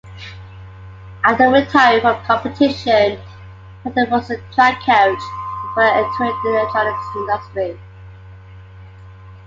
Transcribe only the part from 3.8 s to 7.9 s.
Patton was a track coach before entering the electronics industry.